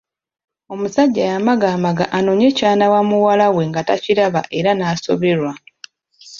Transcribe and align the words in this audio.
Omusajja 0.73 1.23
yamagaamaga 1.31 2.05
anoonye 2.17 2.47
ky’anaawa 2.57 2.99
muwala 3.09 3.45
we 3.55 3.63
nga 3.69 3.81
takiraba 3.87 4.41
era 4.57 4.71
n’asoberwa. 4.75 5.51